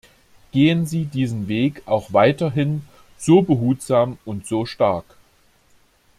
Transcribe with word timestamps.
Gehen 0.51 0.87
Sie 0.87 1.05
diesen 1.05 1.47
Weg 1.47 1.83
auch 1.85 2.11
weiterhin 2.11 2.81
so 3.19 3.43
behutsam 3.43 4.17
und 4.25 4.47
so 4.47 4.65
stark. 4.65 5.05